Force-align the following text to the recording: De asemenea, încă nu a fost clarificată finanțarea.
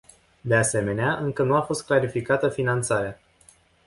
De 0.41 0.55
asemenea, 0.55 1.13
încă 1.17 1.43
nu 1.43 1.55
a 1.55 1.61
fost 1.61 1.85
clarificată 1.85 2.49
finanțarea. 2.49 3.19